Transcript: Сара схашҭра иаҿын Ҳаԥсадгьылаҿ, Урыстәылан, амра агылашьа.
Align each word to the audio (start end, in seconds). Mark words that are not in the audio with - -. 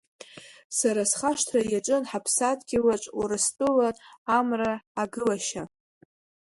Сара 0.77 1.03
схашҭра 1.11 1.61
иаҿын 1.71 2.03
Ҳаԥсадгьылаҿ, 2.09 3.03
Урыстәылан, 3.19 3.95
амра 4.37 4.73
агылашьа. 5.01 5.63